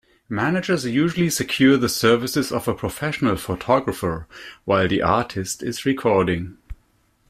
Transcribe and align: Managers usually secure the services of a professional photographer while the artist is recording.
Managers 0.29 0.83
usually 0.83 1.29
secure 1.29 1.77
the 1.77 1.87
services 1.87 2.51
of 2.51 2.67
a 2.67 2.73
professional 2.73 3.35
photographer 3.35 4.25
while 4.65 4.87
the 4.87 5.03
artist 5.03 5.61
is 5.61 5.85
recording. 5.85 6.57